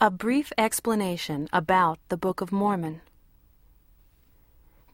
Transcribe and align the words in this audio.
A 0.00 0.12
brief 0.12 0.52
explanation 0.56 1.48
about 1.52 1.98
the 2.08 2.16
Book 2.16 2.40
of 2.40 2.52
Mormon. 2.52 3.00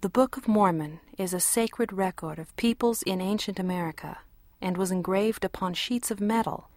The 0.01 0.09
Book 0.09 0.39
of 0.39 0.49
Mormon 0.49 1.01
is 1.19 1.35
a 1.35 1.41
sacred 1.41 1.93
record 1.93 2.39
of 2.39 2.57
peoples 2.57 3.03
in 3.03 3.21
ancient 3.21 3.59
America 3.59 4.21
and 4.63 4.79
was 4.79 4.91
engraved 4.91 5.45
upon 5.45 5.75
sheets 5.75 6.11
of 6.11 6.23
metal. 6.23 6.71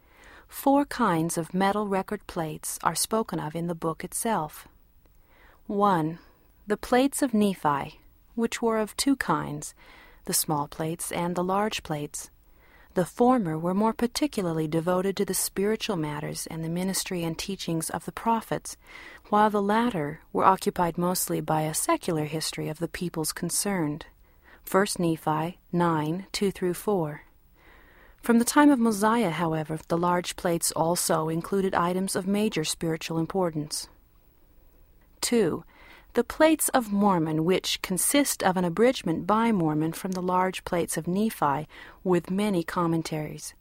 Four 0.45 0.83
kinds 0.83 1.37
of 1.37 1.53
metal 1.53 1.87
record 1.87 2.27
plates 2.27 2.77
are 2.83 2.95
spoken 2.95 3.39
of 3.39 3.55
in 3.55 3.67
the 3.67 3.73
book 3.73 4.03
itself. 4.03 4.67
1. 5.67 6.19
The 6.67 6.75
plates 6.75 7.21
of 7.21 7.33
Nephi, 7.33 8.01
which 8.35 8.61
were 8.61 8.77
of 8.77 8.97
two 8.97 9.15
kinds, 9.15 9.73
the 10.25 10.33
small 10.33 10.67
plates 10.67 11.13
and 11.13 11.33
the 11.33 11.45
large 11.45 11.81
plates. 11.81 12.29
The 12.97 13.05
former 13.05 13.59
were 13.59 13.75
more 13.75 13.93
particularly 13.93 14.67
devoted 14.67 15.15
to 15.17 15.25
the 15.25 15.35
spiritual 15.35 15.97
matters 15.97 16.47
and 16.47 16.63
the 16.63 16.67
ministry 16.67 17.23
and 17.23 17.37
teachings 17.37 17.91
of 17.91 18.05
the 18.05 18.11
prophets, 18.11 18.75
while 19.29 19.51
the 19.51 19.61
latter 19.61 20.21
were 20.33 20.45
occupied 20.45 20.97
mostly 20.97 21.39
by 21.39 21.61
a 21.61 21.75
secular 21.75 22.25
history 22.25 22.69
of 22.69 22.79
the 22.79 22.87
peoples 22.87 23.33
concerned. 23.33 24.07
1 24.67 24.87
Nephi 24.97 25.59
9 25.71 26.25
2 26.31 26.51
through 26.51 26.73
4. 26.73 27.21
From 28.23 28.39
the 28.39 28.43
time 28.43 28.71
of 28.71 28.79
Mosiah, 28.79 29.29
however, 29.29 29.77
the 29.89 29.95
large 29.95 30.35
plates 30.35 30.71
also 30.71 31.29
included 31.29 31.75
items 31.75 32.15
of 32.15 32.25
major 32.25 32.63
spiritual 32.63 33.19
importance. 33.19 33.89
2 35.21 35.63
the 36.13 36.23
plates 36.23 36.69
of 36.69 36.91
Mormon, 36.91 37.45
which 37.45 37.81
consist 37.81 38.41
of 38.41 38.57
an 38.57 38.65
abridgment 38.65 39.27
by 39.27 39.51
Mormon 39.51 39.93
from 39.93 40.11
the 40.11 40.21
large 40.21 40.63
plates 40.65 40.97
of 40.97 41.07
Nephi, 41.07 41.67
with 42.03 42.31
many 42.31 42.63
commentaries. 42.63 43.53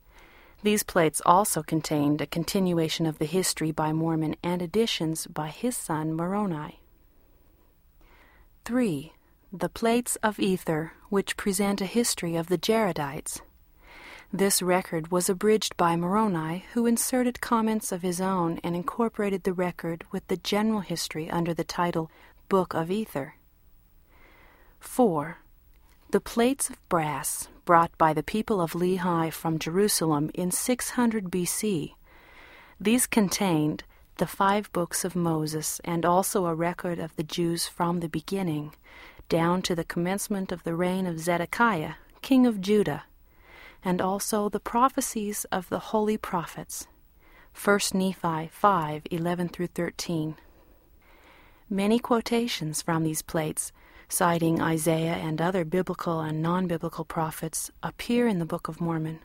These 0.63 0.83
plates 0.83 1.21
also 1.27 1.63
contained 1.63 2.21
a 2.21 2.27
continuation 2.27 3.07
of 3.07 3.19
the 3.19 3.27
history 3.27 3.73
by 3.73 3.93
Mormon 3.93 4.37
and 4.43 4.63
additions 4.63 5.27
by 5.27 5.49
his 5.49 5.77
son 5.77 6.15
Moroni. 6.15 6.81
3. 8.65 9.13
The 9.53 9.69
plates 9.69 10.17
of 10.23 10.41
Ether, 10.41 10.93
which 11.09 11.37
present 11.37 11.81
a 11.81 11.87
history 11.87 12.37
of 12.37 12.49
the 12.49 12.59
Jaredites. 12.59 13.41
This 14.33 14.61
record 14.61 15.13
was 15.13 15.29
abridged 15.29 15.77
by 15.77 15.95
Moroni, 15.95 16.65
who 16.73 16.85
inserted 16.85 17.41
comments 17.41 17.93
of 17.93 18.03
his 18.03 18.21
own 18.21 18.59
and 18.65 18.75
incorporated 18.75 19.45
the 19.45 19.53
record 19.53 20.05
with 20.11 20.27
the 20.27 20.37
general 20.37 20.81
history 20.81 21.31
under 21.31 21.55
the 21.55 21.65
title 21.65 22.11
Book 22.49 22.75
of 22.75 22.93
Ether. 22.93 23.35
4. 24.79 25.39
The 26.11 26.21
plates 26.21 26.71
of 26.71 26.89
brass 26.89 27.49
brought 27.65 27.97
by 27.99 28.13
the 28.13 28.23
people 28.23 28.61
of 28.61 28.75
Lehi 28.75 29.33
from 29.33 29.59
Jerusalem 29.59 30.31
in 30.33 30.53
600 30.53 31.25
BC. 31.25 31.95
These 32.81 33.09
contained 33.09 33.83
the 34.19 34.29
five 34.29 34.73
books 34.73 35.05
of 35.05 35.17
Moses 35.17 35.81
and 35.83 36.07
also 36.07 36.47
a 36.47 36.55
record 36.55 37.01
of 37.01 37.17
the 37.17 37.25
Jews 37.25 37.67
from 37.67 37.99
the 37.99 38.09
beginning, 38.09 38.75
down 39.29 39.61
to 39.63 39.75
the 39.75 39.85
commencement 39.85 40.53
of 40.53 40.63
the 40.63 40.77
reign 40.77 41.05
of 41.07 41.19
Zedekiah, 41.19 41.95
king 42.23 42.47
of 42.47 42.61
Judah, 42.61 43.05
and 43.85 44.01
also 44.01 44.49
the 44.49 44.61
prophecies 44.61 45.47
of 45.51 45.69
the 45.69 45.91
holy 45.91 46.17
prophets. 46.17 46.87
1 47.53 47.81
Nephi 47.93 48.51
5 48.53 49.03
11 49.11 49.49
through 49.49 49.67
13. 49.67 50.37
Many 51.69 51.99
quotations 51.99 52.81
from 52.81 53.03
these 53.03 53.23
plates, 53.23 53.73
citing 54.09 54.61
Isaiah 54.61 55.15
and 55.15 55.41
other 55.41 55.65
biblical 55.65 56.21
and 56.21 56.41
non 56.41 56.69
biblical 56.69 57.05
prophets, 57.05 57.73
appear 57.83 58.29
in 58.29 58.39
the 58.39 58.47
Book 58.47 58.69
of 58.69 58.81
Mormon. 58.81 59.19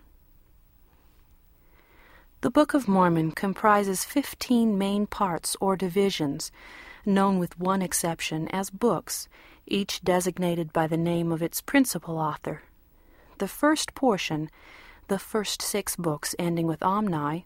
The 2.42 2.50
Book 2.50 2.73
of 2.73 2.88
Mormon 2.88 3.33
comprises 3.33 4.03
15 4.06 4.75
main 4.75 5.06
parts 5.06 5.56
or 5.61 5.75
divisions, 5.75 6.52
known 7.06 7.38
with 7.38 7.59
one 7.59 7.83
exception 7.83 8.48
as 8.48 8.72
books, 8.72 9.30
each 9.67 10.02
designated 10.02 10.73
by 10.73 10.88
the 10.88 10.98
name 10.98 11.31
of 11.31 11.44
its 11.44 11.61
principal 11.61 12.17
author. 12.17 12.64
The 13.38 13.48
first 13.48 13.94
portion, 13.94 14.49
the 15.10 15.20
first 15.20 15.61
six 15.61 15.95
books 15.95 16.33
ending 16.39 16.65
with 16.65 16.82
Omni, 16.82 17.45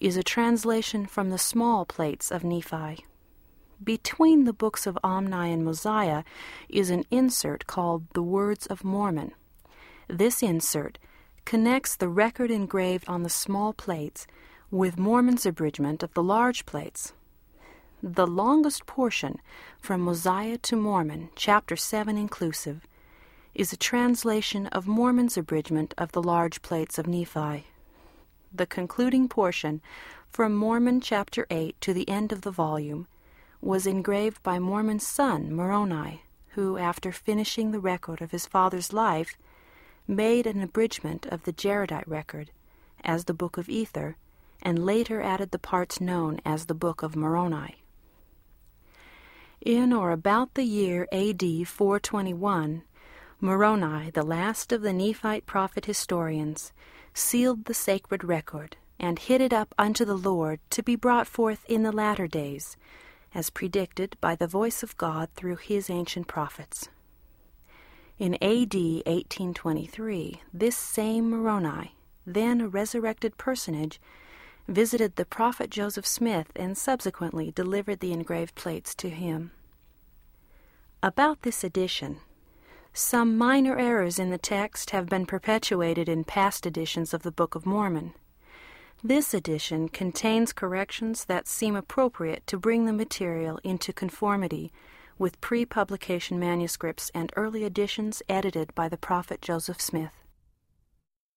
is 0.00 0.16
a 0.16 0.24
translation 0.24 1.06
from 1.06 1.30
the 1.30 1.38
small 1.38 1.84
plates 1.84 2.32
of 2.32 2.42
Nephi. 2.42 3.04
Between 3.84 4.44
the 4.44 4.54
books 4.54 4.86
of 4.86 4.98
Omni 5.04 5.52
and 5.52 5.64
Mosiah 5.64 6.24
is 6.68 6.88
an 6.88 7.04
insert 7.10 7.66
called 7.66 8.04
the 8.14 8.22
Words 8.22 8.66
of 8.66 8.84
Mormon. 8.84 9.32
This 10.08 10.42
insert 10.42 10.98
connects 11.44 11.94
the 11.94 12.08
record 12.08 12.50
engraved 12.50 13.06
on 13.06 13.22
the 13.22 13.28
small 13.28 13.72
plates 13.74 14.26
with 14.70 14.98
Mormon's 14.98 15.44
abridgment 15.44 16.02
of 16.02 16.14
the 16.14 16.22
large 16.22 16.64
plates. 16.64 17.12
The 18.02 18.26
longest 18.26 18.86
portion, 18.86 19.40
from 19.78 20.00
Mosiah 20.00 20.58
to 20.58 20.76
Mormon, 20.76 21.28
chapter 21.36 21.76
7 21.76 22.16
inclusive, 22.16 22.86
is 23.54 23.72
a 23.72 23.76
translation 23.76 24.66
of 24.68 24.86
Mormon's 24.86 25.36
abridgment 25.36 25.94
of 25.98 26.12
the 26.12 26.22
large 26.22 26.62
plates 26.62 26.98
of 26.98 27.06
Nephi. 27.06 27.66
The 28.52 28.66
concluding 28.66 29.28
portion, 29.28 29.82
from 30.28 30.54
Mormon 30.54 31.00
chapter 31.00 31.46
8 31.50 31.80
to 31.82 31.92
the 31.92 32.08
end 32.08 32.32
of 32.32 32.40
the 32.40 32.50
volume, 32.50 33.06
was 33.60 33.86
engraved 33.86 34.42
by 34.42 34.58
Mormon's 34.58 35.06
son, 35.06 35.54
Moroni, 35.54 36.22
who, 36.50 36.76
after 36.76 37.12
finishing 37.12 37.70
the 37.70 37.80
record 37.80 38.20
of 38.20 38.30
his 38.30 38.46
father's 38.46 38.92
life, 38.92 39.36
made 40.06 40.46
an 40.46 40.62
abridgment 40.62 41.26
of 41.26 41.42
the 41.42 41.52
Jaredite 41.52 42.06
record 42.06 42.50
as 43.04 43.24
the 43.24 43.34
Book 43.34 43.56
of 43.56 43.68
Ether, 43.68 44.16
and 44.62 44.84
later 44.84 45.20
added 45.20 45.50
the 45.50 45.58
parts 45.58 46.00
known 46.00 46.40
as 46.44 46.66
the 46.66 46.74
Book 46.74 47.02
of 47.02 47.14
Moroni. 47.16 47.82
In 49.60 49.92
or 49.92 50.12
about 50.12 50.54
the 50.54 50.64
year 50.64 51.08
AD 51.12 51.42
421, 51.66 52.82
Moroni, 53.40 54.10
the 54.10 54.22
last 54.22 54.72
of 54.72 54.82
the 54.82 54.92
Nephite 54.92 55.44
prophet 55.44 55.86
historians, 55.86 56.72
sealed 57.12 57.64
the 57.64 57.74
sacred 57.74 58.24
record 58.24 58.76
and 58.98 59.18
hid 59.18 59.40
it 59.40 59.52
up 59.52 59.74
unto 59.78 60.04
the 60.04 60.16
Lord 60.16 60.60
to 60.70 60.82
be 60.82 60.96
brought 60.96 61.26
forth 61.26 61.64
in 61.68 61.82
the 61.82 61.92
latter 61.92 62.26
days, 62.26 62.76
as 63.36 63.50
predicted 63.50 64.16
by 64.18 64.34
the 64.34 64.46
voice 64.46 64.82
of 64.82 64.96
God 64.96 65.28
through 65.36 65.56
his 65.56 65.90
ancient 65.90 66.26
prophets. 66.26 66.88
In 68.18 68.32
AD 68.36 68.74
1823, 68.74 70.40
this 70.54 70.74
same 70.74 71.28
Moroni, 71.28 71.94
then 72.26 72.62
a 72.62 72.66
resurrected 72.66 73.36
personage, 73.36 74.00
visited 74.66 75.16
the 75.16 75.26
prophet 75.26 75.68
Joseph 75.68 76.06
Smith 76.06 76.50
and 76.56 76.78
subsequently 76.78 77.50
delivered 77.50 78.00
the 78.00 78.12
engraved 78.14 78.54
plates 78.54 78.94
to 78.94 79.10
him. 79.10 79.50
About 81.02 81.42
this 81.42 81.62
edition, 81.62 82.20
some 82.94 83.36
minor 83.36 83.78
errors 83.78 84.18
in 84.18 84.30
the 84.30 84.38
text 84.38 84.90
have 84.90 85.10
been 85.10 85.26
perpetuated 85.26 86.08
in 86.08 86.24
past 86.24 86.64
editions 86.64 87.12
of 87.12 87.22
the 87.22 87.30
Book 87.30 87.54
of 87.54 87.66
Mormon. 87.66 88.14
This 89.04 89.34
edition 89.34 89.90
contains 89.90 90.54
corrections 90.54 91.26
that 91.26 91.46
seem 91.46 91.76
appropriate 91.76 92.46
to 92.46 92.58
bring 92.58 92.86
the 92.86 92.94
material 92.94 93.60
into 93.62 93.92
conformity 93.92 94.72
with 95.18 95.40
pre 95.42 95.66
publication 95.66 96.40
manuscripts 96.40 97.10
and 97.14 97.30
early 97.36 97.64
editions 97.64 98.22
edited 98.26 98.74
by 98.74 98.88
the 98.88 98.96
prophet 98.96 99.42
Joseph 99.42 99.80
Smith. 99.82 100.25